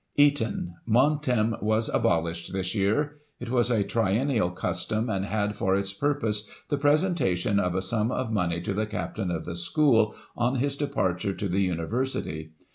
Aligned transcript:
Eton" 0.15 0.73
Montem" 0.89 1.61
was 1.61 1.87
abolished 1.89 2.51
this 2.53 2.73
year. 2.73 3.19
It 3.39 3.49
was 3.51 3.69
a 3.69 3.83
triennial 3.83 4.49
custom, 4.49 5.11
and 5.11 5.25
had 5.25 5.55
for 5.55 5.75
its 5.75 5.93
purpose 5.93 6.49
the 6.69 6.79
presentation 6.79 7.59
of 7.59 7.75
a 7.75 7.83
sum 7.83 8.09
of 8.11 8.31
money 8.31 8.61
to 8.61 8.73
the 8.73 8.87
Captain 8.87 9.29
of 9.29 9.45
the 9.45 9.55
school 9.55 10.15
on 10.35 10.55
his 10.55 10.75
departure 10.75 11.35
to 11.35 11.47
the 11.47 11.61
University. 11.61 12.53